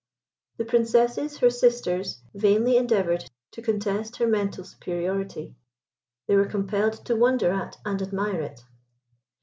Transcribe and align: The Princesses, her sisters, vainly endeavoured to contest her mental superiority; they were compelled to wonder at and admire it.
The 0.57 0.65
Princesses, 0.65 1.37
her 1.37 1.51
sisters, 1.51 2.23
vainly 2.33 2.75
endeavoured 2.75 3.29
to 3.51 3.61
contest 3.61 4.15
her 4.15 4.25
mental 4.25 4.63
superiority; 4.63 5.53
they 6.25 6.35
were 6.35 6.47
compelled 6.47 6.93
to 7.05 7.15
wonder 7.15 7.51
at 7.51 7.77
and 7.85 8.01
admire 8.01 8.41
it. 8.41 8.61